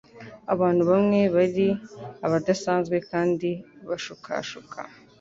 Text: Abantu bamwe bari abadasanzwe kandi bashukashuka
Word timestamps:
Abantu 0.53 0.81
bamwe 0.91 1.19
bari 1.35 1.67
abadasanzwe 2.25 2.97
kandi 3.09 3.49
bashukashuka 3.89 4.79